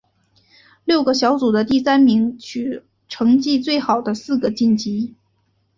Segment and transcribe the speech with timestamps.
[0.83, 5.13] 六个小组的第三名取成绩最好的四个晋级。